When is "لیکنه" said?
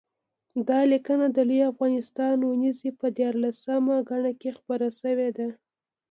0.91-1.25